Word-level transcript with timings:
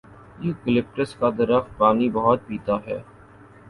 Eucalyptus 0.39 1.13
کا 1.15 1.29
درخت 1.37 1.77
پانی 1.77 2.09
بہت 2.09 2.39
پیتا 2.47 2.75
ہے۔ 2.87 2.99